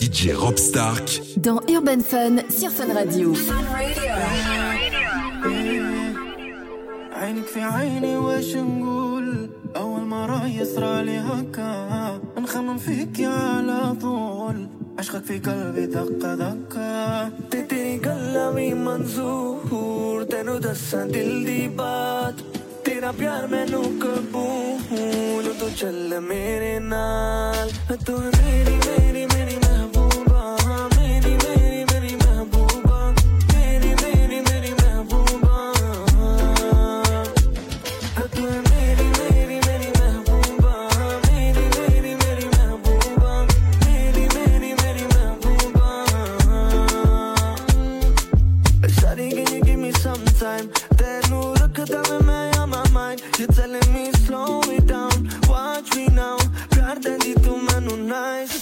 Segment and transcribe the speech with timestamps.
[0.00, 1.06] DJ Rob Stark.
[1.46, 3.34] Dans Urban Fun sur Fun Radio.
[7.12, 12.20] عينك في عيني واش نقول؟ أول مرة يصرى لي هكا.
[12.38, 14.68] نخمم فيك على طول.
[14.98, 20.22] عشقك في قلبي دقة دقة تتيري قلبي منظور.
[20.22, 22.34] تنو دسا دل دي بات
[22.84, 29.05] تيرا प्यार मैनू कबूल हूँ तो चल मेरे नाल। तू तो मेरी मेरी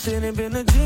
[0.04, 0.83] sin, it been a dream.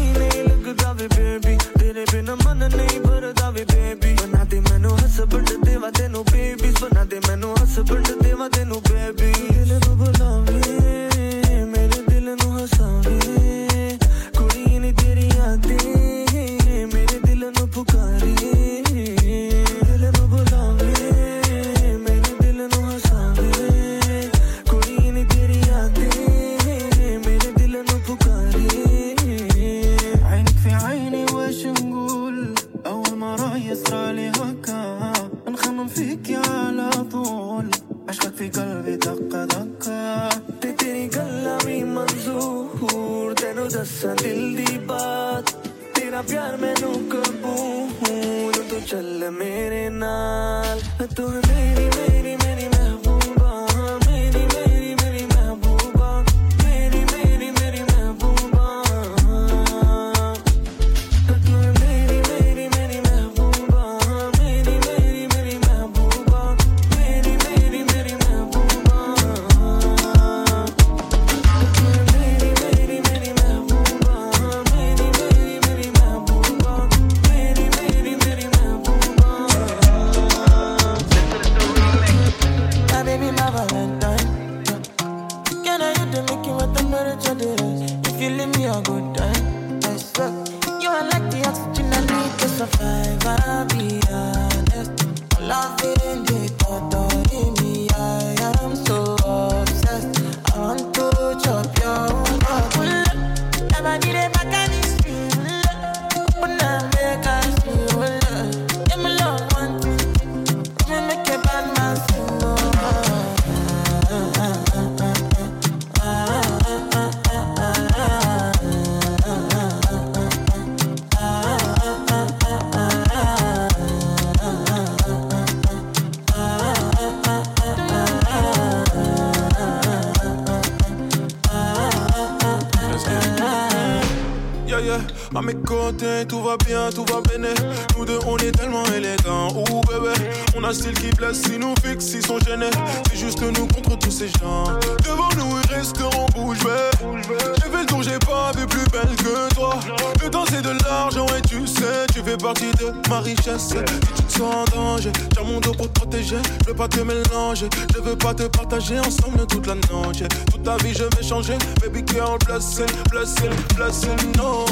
[136.91, 137.49] tout va béné.
[137.97, 139.49] Nous deux, on est tellement élégants.
[139.49, 140.15] Ouh bébé,
[140.56, 142.71] on a style qui blesse, si nous fixe, ils sont gênés.
[143.10, 144.65] C'est juste nous contre tous ces gens.
[145.04, 147.09] Devant nous, ils resteront bouche bée.
[147.56, 149.78] J'ai fait le tour, j'ai pas vu plus belle que toi.
[150.22, 153.69] Le temps, c'est de l'argent et tu sais, tu fais partie de ma richesse.
[153.69, 153.75] Si
[154.16, 156.37] tu te sens en danger, tiens mon dos pour te protéger.
[156.62, 160.22] Je veux pas te mélanger, je veux pas te partager ensemble toute la noche.
[160.53, 161.56] Toute ta vie, je vais changer.
[161.81, 164.65] Baby en blessing, blessing, blessing, non.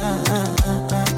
[0.00, 1.17] ah, ah, ah,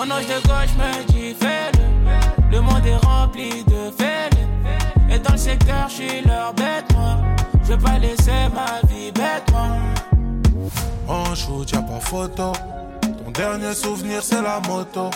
[0.00, 2.50] Mon ange de gauche me dit fais-le.
[2.50, 4.34] Le monde est rempli de faits.
[5.10, 7.18] Et dans le secteur, je suis leur bête, moi.
[7.64, 9.66] Je vais pas laisser ma vie bête, moi.
[11.06, 12.52] En shoot, y'a pas photo.
[13.02, 15.10] Ton dernier souvenir, c'est la moto.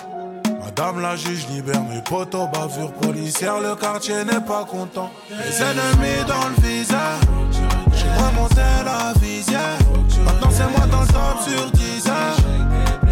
[0.63, 5.11] Madame la juge libère mes potos, bavure policière, le quartier n'est pas content.
[5.31, 7.21] Les ennemis dans le viseur,
[7.51, 9.79] j'ai remonté la visière.
[10.27, 12.37] Maintenant c'est moi dans le top sur 10 heures.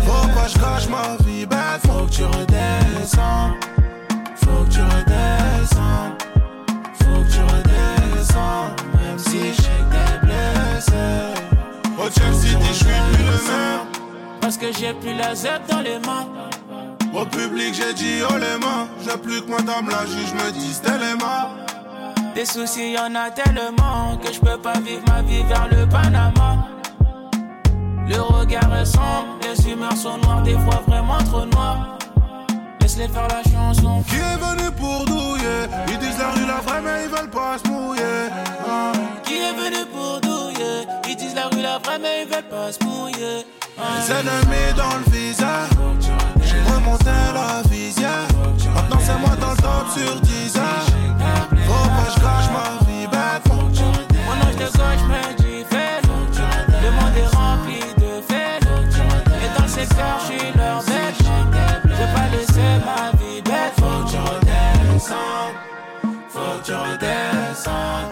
[0.05, 1.42] Faut pas je cache ma vie
[2.13, 3.57] que tu redescends.
[4.37, 6.13] Faut que tu redescends.
[6.95, 11.33] Faut que tu redescends, même si j'ai des blessés.
[11.99, 13.87] Au Chelsea, je suis plus le même.
[14.41, 16.27] Parce que j'ai plus la Z dans les mains.
[17.15, 18.89] Au public, j'ai dit oh les mains.
[19.05, 21.51] J'ai plus que madame la juge me dit Stelema.
[22.35, 25.87] Des soucis, y en a tellement que je peux pas vivre ma vie vers le
[25.87, 26.67] Panama.
[28.09, 31.99] Le regard est sombre, les humeurs sont noires, des fois vraiment trop noires.
[32.93, 34.03] Laisse-les faire la chanson.
[34.07, 35.67] Qui est venu pour douiller?
[35.89, 38.29] Ils disent la rue la vraie, mais ils veulent pas se mouiller.
[38.69, 38.93] Ah.
[39.25, 40.87] Qui est venu pour douiller?
[41.09, 43.47] Ils disent la rue la vraie, mais ils veulent pas se mouiller.
[43.79, 43.83] Ah.
[43.97, 45.71] Les ennemis dans le visage.
[46.43, 48.29] J'ai remonté la visière.
[48.75, 50.87] Maintenant c'est moi dans le top sur 10 heures.
[51.67, 53.43] Faut pas que je cache ma vie bête.
[53.49, 53.85] Faut que tu
[54.27, 55.42] Mon ange de gauche
[65.03, 65.53] For
[66.29, 68.12] faut que.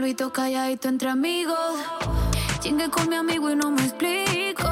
[0.00, 1.76] Polvito calladito entre amigos.
[2.60, 4.66] Chingue con mi amigo y no me explico.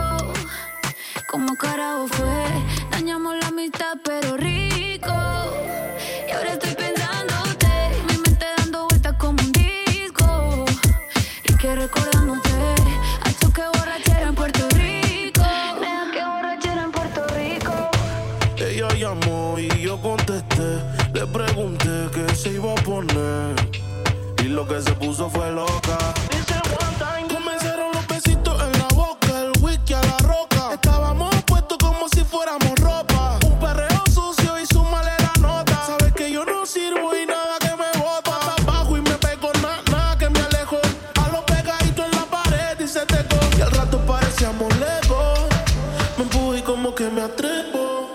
[1.30, 2.44] ¿Cómo carajo fue?
[2.90, 5.12] Dañamos la amistad, pero rico.
[6.26, 7.69] Y ahora estoy pensándote.
[8.08, 10.64] Mi mente dando vueltas como un disco.
[11.44, 12.07] Y que recordándote.
[24.58, 25.96] Lo que se puso fue loca.
[27.32, 30.75] Comenzaron los besitos en la boca, el whisky a la roca.
[30.75, 33.38] Estábamos puestos como si fuéramos ropa.
[33.46, 35.76] Un perreo sucio y súmale la nota.
[35.87, 38.34] Sabes que yo no sirvo y nada que me bota.
[38.46, 40.78] Pa' abajo y me pego, nada, nada que me alejo.
[41.22, 43.36] A lo pegadito en la pared y se teco.
[43.56, 45.38] Y al rato parecíamos lejos.
[46.17, 48.10] Me empujé y como que me atrevo.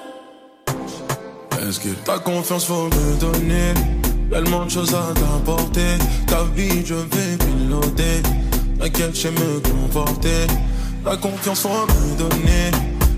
[1.61, 4.02] Est-ce que ta confiance faut me donner
[4.33, 5.99] Tellement de choses à t'apporter.
[6.25, 8.23] Ta vie je vais piloter.
[8.79, 10.47] T'inquiète je me comporter
[11.05, 12.71] Ta confiance faut me donner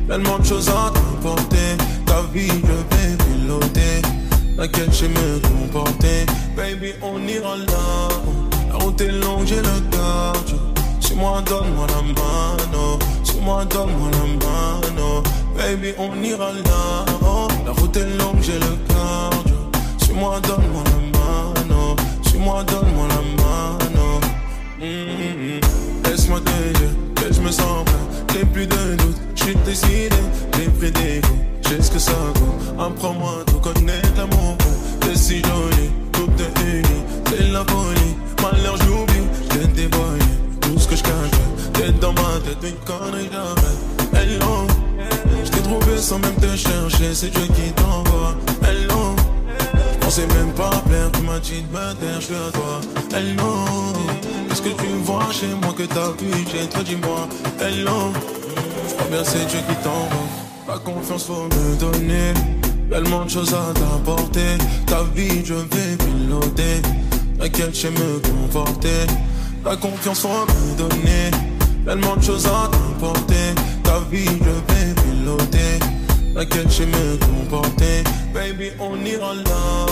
[0.10, 1.77] Tellement de choses à t'apporter.
[2.05, 4.01] Ta vie je vais piloter.
[4.57, 6.25] T'inquiète je me comporter
[6.57, 8.10] Baby on ira là
[8.69, 10.57] La route est longue j'ai le cardio
[11.00, 13.00] Suis-moi donne-moi la mano.
[13.24, 15.24] Suis-moi donne-moi la mano.
[15.57, 17.05] Baby on ira là.
[17.65, 19.55] La route est longue j'ai le cardio
[20.03, 20.95] Suis-moi donne-moi la
[22.46, 24.20] Suis-moi donne-moi la mano.
[24.80, 25.62] Mm-hmm.
[26.04, 27.96] Laisse-moi te dire que je me sens prêt
[28.34, 30.10] J'ai plus de doute, je suis décidé.
[30.54, 34.58] J'ai pris des coups, j'ai ce que ça coûte Apprends-moi à tout connaître l'amour.
[35.00, 37.02] T'es si jolie, tout est uni.
[37.32, 39.25] C'est la folie, malheur j'oublie.
[39.52, 40.25] J'ai dévoilé
[40.62, 41.02] tout ce que je
[41.74, 44.22] T'es dans ma tête une connerie jamais.
[44.22, 44.68] Hello,
[45.44, 47.12] je t'ai trouvé sans même te chercher.
[47.16, 48.36] C'est Dieu qui t'envoie.
[48.62, 49.04] Hello,
[50.05, 52.81] on sait même pas plaire, tu m'as dit de me taire, je suis à toi.
[53.13, 53.93] Hello,
[54.47, 57.27] qu'est-ce que tu vois chez moi que t'as vu chez toi, dis-moi.
[57.59, 58.13] Hello,
[58.88, 60.27] je crois bien c'est Dieu qui t'envoie.
[60.67, 62.33] La confiance faut me donner,
[62.89, 64.57] tellement de choses à t'apporter.
[64.85, 66.81] Ta vie je vais piloter,
[67.39, 69.07] t'inquiète je me comporter.
[69.63, 71.31] La confiance faut me donner.
[71.85, 73.53] Tellement de choses à t'emporter.
[73.83, 75.79] Ta vie, je vais piloter.
[76.36, 78.04] Laquelle je me comporter.
[78.34, 79.86] Baby, on ira là.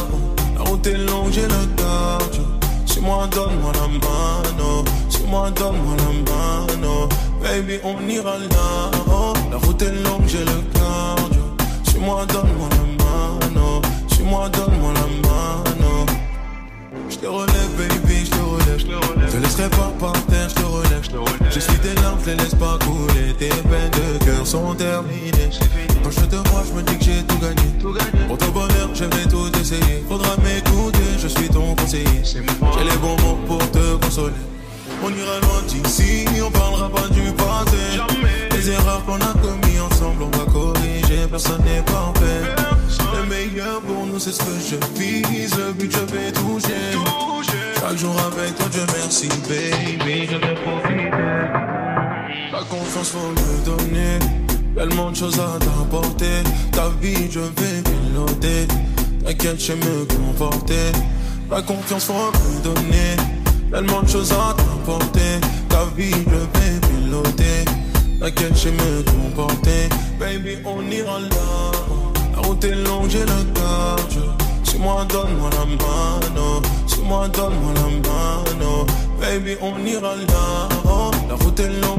[0.57, 2.43] La route est longue, j'ai le cardio.
[2.85, 4.83] Suis-moi, donne-moi la mano.
[5.07, 7.07] Suis-moi, donne-moi la mano.
[7.41, 8.91] Baby, on ira là.
[9.51, 11.41] La route est longue, j'ai le cardio.
[11.87, 13.81] Suis-moi, donne-moi la mano.
[14.11, 16.05] Suis-moi, donne-moi la mano.
[17.09, 18.79] Je te relève, baby, je te relève.
[19.27, 20.83] Je te laisserai pas par terre, je te relève.
[21.49, 23.33] Je suis tes larmes, je les laisse pas couler.
[23.39, 25.49] Tes peines de cœur sont terminées.
[26.03, 28.27] Quand je te vois, je me dis que j'ai tout gagné.
[28.27, 30.03] Pour ton bonheur, je vais tout essayer.
[30.07, 32.21] Faudra m'écouter, je suis ton conseiller.
[32.23, 34.33] J'ai les bons mots pour te consoler.
[35.01, 38.01] On ira loin d'ici, on parlera pas du passé.
[38.51, 41.27] Les erreurs qu'on a commis ensemble, on va corriger.
[41.29, 42.43] Personne n'est parfait.
[43.15, 45.55] Le meilleur pour nous, c'est ce que je vise.
[45.57, 46.97] Le but, je vais toucher.
[47.79, 50.27] Chaque jour avec toi, Dieu merci, baby.
[50.29, 51.09] Je vais profiter.
[52.51, 54.42] La confiance, faut me donner.
[54.75, 56.43] Tellement de choses à t'apporter.
[56.71, 58.67] Ta vie, je vais piloter.
[59.23, 60.91] T'inquiète, je me comporter.
[61.51, 63.15] La confiance, faut me donner.
[63.71, 65.39] Tellement de choses à t'apporter.
[65.69, 67.65] Ta vie, je vais piloter.
[68.19, 69.89] T'inquiète, je me comporter.
[70.19, 71.71] Baby, on ira là.
[72.35, 74.23] La route est longue, j'ai le cardio.
[74.63, 76.61] Suis-moi, donne-moi la mano.
[76.87, 78.85] Suis-moi, donne-moi la mano.
[79.21, 80.69] Baby, on ira là.
[81.29, 81.92] La route est longue,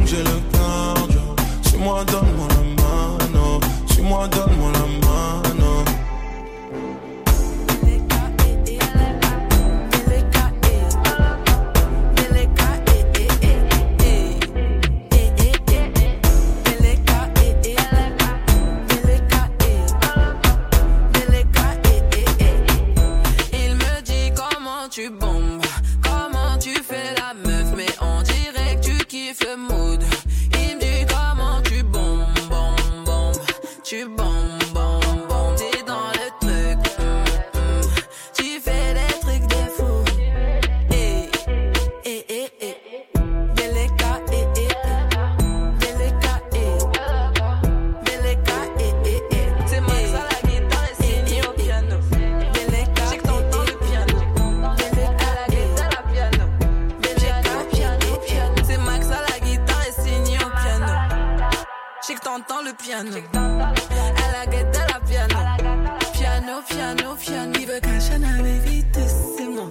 [62.34, 63.12] T'entends le piano.
[63.32, 65.36] À la guitare, la piano.
[66.12, 67.52] Piano, piano, piano.
[67.60, 68.18] Il veut qu'un chat
[68.64, 69.70] vite doucement.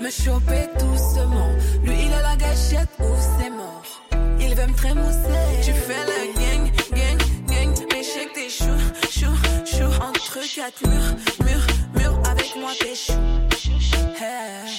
[0.00, 1.50] Me choper doucement.
[1.82, 3.82] Lui, il a la gâchette ou c'est mort.
[4.38, 5.64] Il veut me trémousser.
[5.64, 7.18] Tu fais la gang, gang,
[7.48, 7.86] gang.
[7.90, 8.76] Mais je que t'es chou,
[9.10, 9.34] chou,
[9.66, 9.90] chou.
[10.00, 11.66] Entre quatre murs, murs,
[11.96, 12.20] murs.
[12.30, 13.18] Avec moi, t'es chou.
[14.20, 14.69] Hey.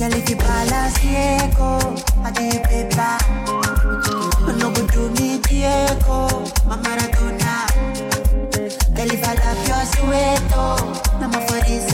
[0.00, 1.76] Girl, if you balance Diego,
[2.24, 3.18] I get paper.
[4.46, 7.68] But no go do me Diego, my Maradona.
[8.96, 10.64] Girl, if I love your sueto,
[11.20, 11.92] I'm a for this.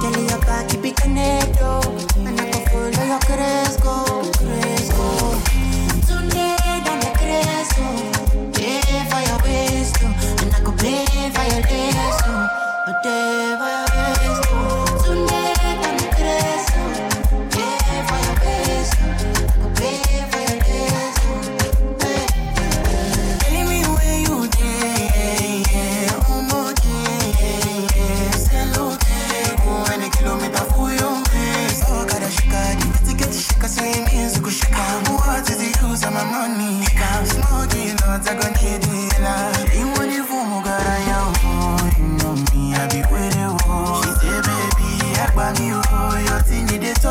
[0.00, 2.15] Girl, your back, keep it connected.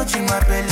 [0.07, 0.65] tu m'appelles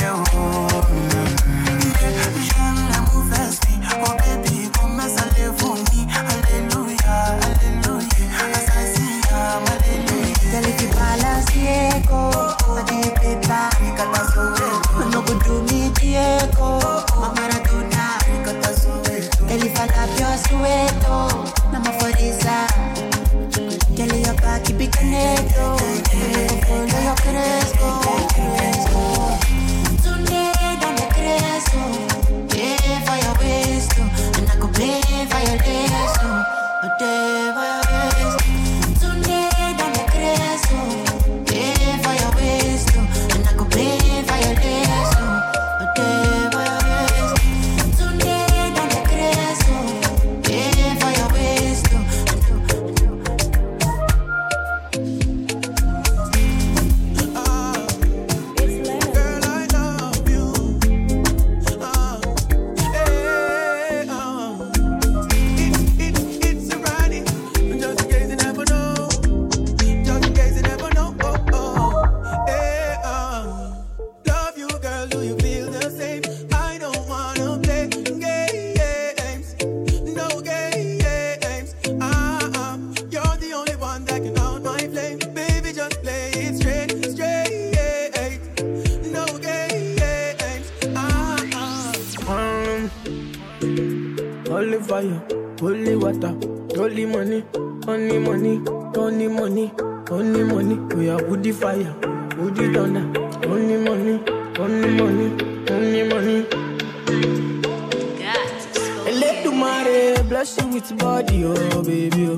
[111.84, 112.36] baby.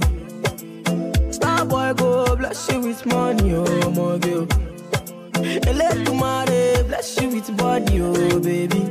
[0.88, 1.30] Oh.
[1.30, 4.46] Star boy go bless you with money, oh my girl.
[5.74, 8.82] Let tomorrow bless you with body, oh baby.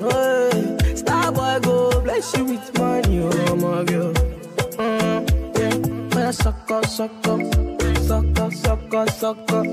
[0.00, 0.94] Eh, oh.
[0.94, 4.12] Star boy go bless you with money, oh my girl.
[4.78, 4.82] Oh.
[4.82, 7.40] Mm, yeah, when I suck up, suck up,
[8.08, 9.66] suck up, suck up, suck up,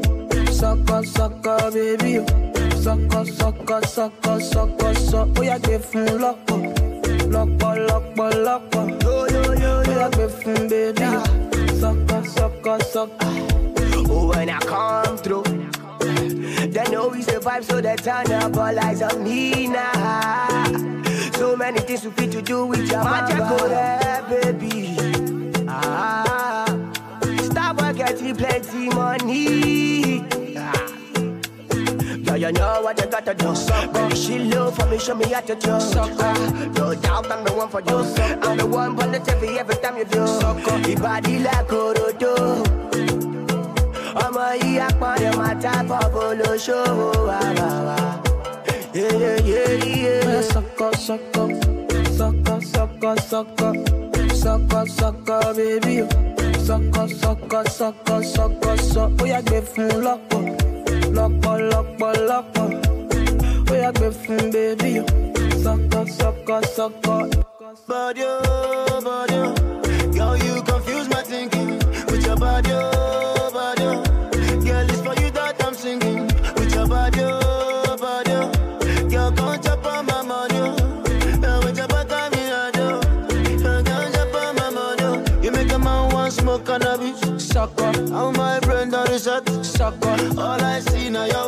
[0.51, 2.19] suck up, suck up, baby.
[2.19, 2.25] Oh
[2.86, 6.60] sọkọ sọkọ sọkọ sọkọ sọ ó yà gbé fún lọ́pọ̀
[7.34, 9.00] lọ́pọ̀ lọ́pọ̀ lọ́pọ̀
[10.12, 11.00] griffin, baby.
[11.80, 13.15] Sucker, sucker, sucker.
[14.10, 15.43] Oh, when I come through,
[16.67, 20.65] they know we survive, so they turn up all eyes on me now.
[21.34, 24.95] So many things we fit to do with your magic, oh, yeah, baby.
[25.67, 26.65] Ah,
[27.21, 30.40] Starbucks get you plenty money
[32.39, 33.53] know what you gotta do.
[33.93, 35.69] Baby, she low for me, show me how to do.
[35.71, 37.97] Ah, no doubt I'm the one for you.
[38.41, 40.25] I'm the one for the TV every time you do.
[40.25, 42.35] The body like Orodo.
[44.25, 47.97] ọmọ yìí apọ̀nrẹ̀ máa tábọ̀ bolóṣòwò wà wà wà.
[50.51, 51.43] Sọkọ sọkọ
[52.17, 53.69] sọkọ sọkọ sọkọ
[54.43, 56.07] sọkọ sọkọ bébí o
[56.67, 60.41] sọkọ sọkọ sọkọ sọkọ sọ ó yà gbé fún lọ́pọ̀
[61.15, 61.55] lọ́pọ̀
[63.81, 65.05] yà gbé fún bébí o
[65.63, 67.17] sọkọ sọkọ sọkọ.
[67.87, 69.53] Body, oh, body, oh.
[70.13, 71.77] Girl, you confuse my thinking
[72.09, 73.83] with your body, oh, body.
[73.83, 74.03] oh.
[74.65, 78.31] Girl, it's for you that I'm singing with your body, oh, body.
[78.31, 79.09] oh.
[79.09, 81.39] Girl, come chop on my money, oh.
[81.41, 82.99] Girl, with your back, I'm in a door.
[83.63, 85.43] Girl, come chop on my money, oh.
[85.43, 87.19] You make a man want smoke cannabis.
[87.45, 89.47] Sucker, How my brain done reset.
[89.65, 91.40] sucker, All I see now your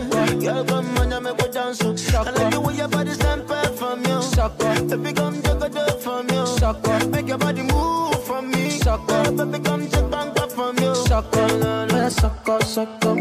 [0.00, 0.26] way.
[0.26, 0.40] Sucker.
[0.40, 1.80] Girl, come on, you make me dance.
[1.82, 4.22] I like the way your body sample from you.
[4.22, 6.46] sucker, Baby, come take a dip from you.
[6.46, 8.70] sucker, Make your body move from me.
[8.70, 9.32] Sucker.
[9.32, 10.94] Baby, come take bank up from you.
[10.94, 13.16] sucker, yeah, sucker, sucker,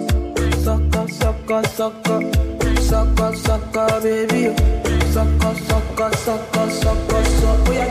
[0.63, 2.21] sucker, sucker, sucker,
[2.81, 4.55] sucker, sucker, baby o
[5.11, 7.87] sucker, sucker, sucker, sucker, sucker, ó yà.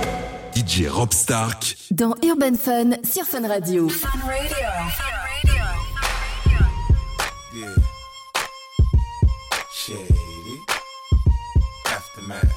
[0.55, 3.89] DJ Rob Stark, Dans Urban Fun sur Fun Radio.
[3.89, 5.24] Yeah.
[9.85, 10.63] Shady.
[11.89, 12.55] Aftermath.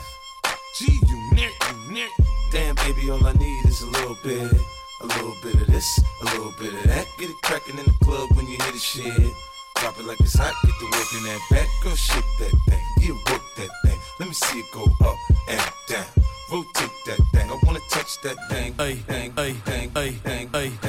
[0.80, 2.10] Gee, you nick, you nick.
[2.54, 4.50] Damn, baby, all I need is a little bit.
[5.02, 7.06] A little bit of this, a little bit of that.
[7.20, 9.34] Get it crackin' in the club when you hear the shit.
[9.76, 11.68] Drop it like it's hot, get the work in that back.
[11.84, 14.00] Girl, shake that thing, yeah, work that thing.
[14.22, 15.18] Let me see it go up
[15.50, 16.06] and down.
[16.50, 18.74] Rotate that thing, I wanna touch that thing.
[18.80, 20.87] Ay, thing, ay, thing, ay, thing, ay, thing, ay, thing,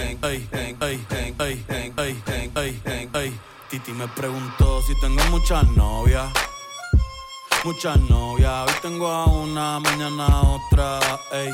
[3.98, 6.30] me preguntó si tengo muchas novias.
[7.64, 11.00] Muchas novias, hoy tengo a una, mañana otra,
[11.32, 11.50] ey.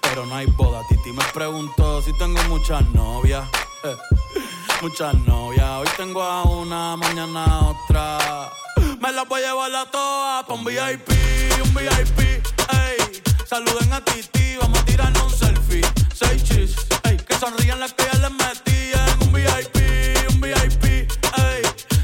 [0.00, 0.80] Pero no hay boda.
[0.88, 3.44] Titi me preguntó si tengo muchas novias.
[3.84, 3.96] eh.
[4.80, 8.50] Muchas novias, hoy tengo a una, mañana otra.
[9.00, 11.08] Me las voy a llevar a todas pa' un VIP,
[11.62, 12.18] un VIP,
[12.72, 13.22] ey.
[13.46, 15.82] Saluden a Titi, vamos a tirarnos un selfie.
[16.14, 17.18] Seis chis, ey.
[17.18, 19.76] Que sonrían las que ya les metí en un VIP,
[20.30, 21.12] un VIP.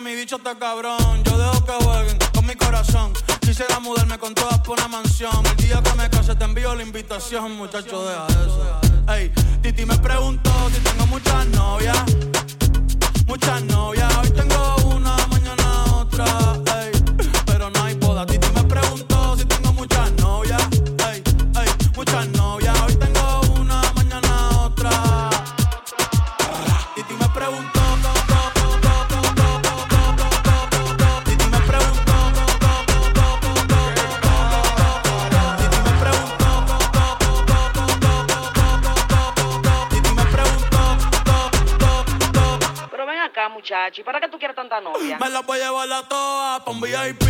[0.00, 1.22] mi bicho está cabrón.
[1.24, 3.12] Yo dejo que jueguen con mi corazón.
[3.40, 5.44] Quisiera mudarme con todas por una mansión.
[5.46, 8.80] El día que me case te envío la invitación, muchacho, deja eso.
[9.12, 9.30] Ey,
[9.62, 11.98] Titi me preguntó si tengo muchas novias.
[13.26, 16.59] Muchas novias, hoy tengo una, mañana otra.
[44.00, 45.18] ¿Y para qué tú quieres tanta novia?
[45.18, 47.22] Me las voy a llevar a todas pa' un VIP,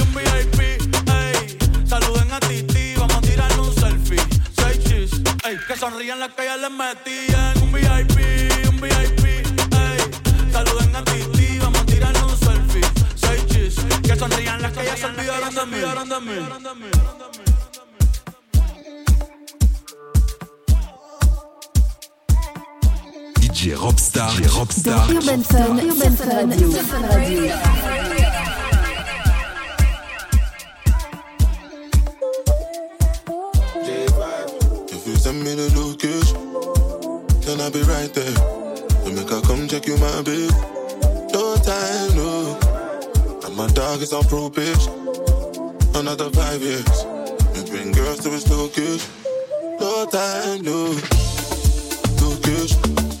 [0.00, 1.58] un VIP, ey.
[1.86, 4.22] Saluden a Titi, vamos a tirarle un selfie.
[4.56, 5.12] Seis chis,
[5.44, 5.58] ey.
[5.68, 8.16] Que sonrían las que ya les metí en un VIP,
[8.70, 10.50] un VIP, ey.
[10.50, 12.84] Saluden a Titi, vamos a tirarle un selfie.
[13.14, 17.53] Seis chis, que sonrían las que ya se olvidaron de mí.
[23.64, 26.70] DJ Rob DJ Rob Dans Stark, Urban Fun, Urban Fun Radio.
[26.70, 27.54] Fun Radio.
[34.92, 36.36] If you send me the location,
[37.40, 38.36] then I'll be right there.
[39.02, 40.50] So make I come check you, my babe.
[41.32, 42.58] No time, no.
[43.46, 44.92] And my dog is on probation.
[45.94, 47.06] Another five years.
[47.54, 49.10] We bring girls to his location.
[49.80, 51.00] No time, no.
[52.20, 53.13] Location.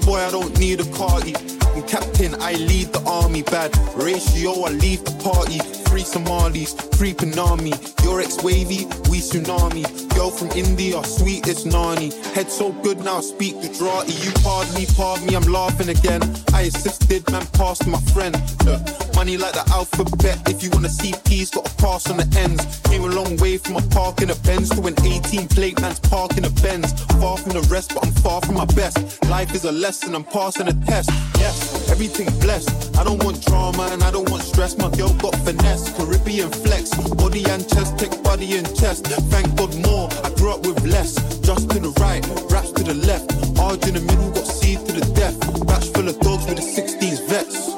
[0.00, 1.34] Boy, I don't need a carty.
[1.74, 3.42] I'm captain, I lead the army.
[3.42, 5.79] Bad ratio, I leave the party.
[5.90, 7.72] Free Somalis, creeping on me.
[8.04, 9.84] Your ex wavy, we tsunami.
[10.14, 12.12] Girl from India, sweet Nani.
[12.34, 14.12] Head so good now, speak the drawty.
[14.24, 16.22] You pardon me, pardon me, I'm laughing again.
[16.54, 18.36] I assisted, man, passed my friend.
[18.64, 18.80] Look,
[19.16, 20.38] money like the alphabet.
[20.48, 22.62] If you wanna see peace, gotta pass on the ends.
[22.84, 25.98] Came a long way from a park in a Benz to an 18 plate man's
[25.98, 26.92] park in a Benz.
[27.20, 28.96] Far from the rest, but I'm far from my best.
[29.24, 31.10] Life is a lesson, I'm passing a test.
[31.38, 32.96] Yes, everything blessed.
[32.96, 34.76] I don't want drama and I don't want stress.
[34.76, 35.79] My girl got finesse.
[35.96, 39.06] Caribbean flex, body and chest, take body and chest.
[39.32, 41.14] Thank God more, I grew up with less.
[41.40, 43.32] Just to the right, raps to the left.
[43.58, 45.38] Arge in the middle, got C to the death.
[45.66, 47.70] Batch full of dogs with the '60s vets.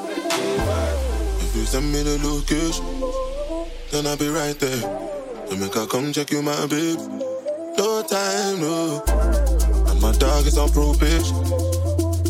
[1.43, 2.85] If you send me the location,
[3.91, 4.83] then I'll be right there.
[5.47, 6.99] Then make I come check you, my babe.
[7.77, 9.03] No time, no.
[9.89, 11.29] And my dog is on pitch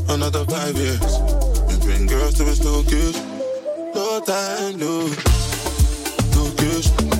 [0.09, 1.19] Another five years.
[1.67, 3.25] We bring girls to his location.
[3.95, 5.32] No time, no
[6.91, 7.12] boost.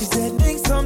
[0.00, 0.79] She said, drink some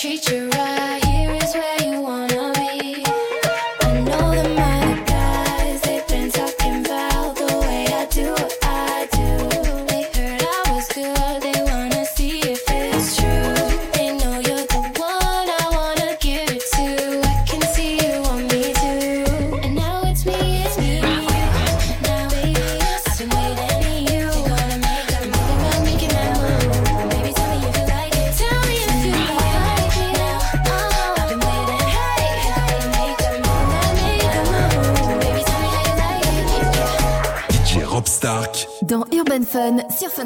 [0.00, 0.49] treat you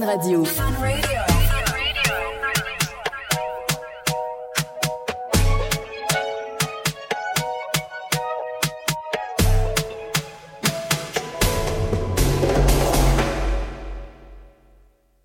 [0.02, 1.03] Radio.